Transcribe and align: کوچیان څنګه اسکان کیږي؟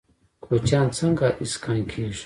کوچیان 0.45 0.87
څنګه 0.97 1.27
اسکان 1.43 1.79
کیږي؟ 1.91 2.19